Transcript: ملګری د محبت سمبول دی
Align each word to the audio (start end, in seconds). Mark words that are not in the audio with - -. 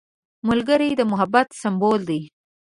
ملګری 0.47 0.89
د 0.95 1.01
محبت 1.11 1.47
سمبول 1.61 1.99
دی 2.09 2.21